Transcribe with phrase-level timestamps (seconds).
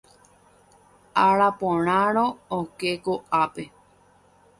[1.23, 2.23] Araporãrõ
[2.57, 3.67] oke okápe.